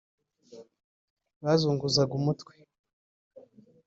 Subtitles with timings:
[1.43, 2.53] bazunguzaga umutwe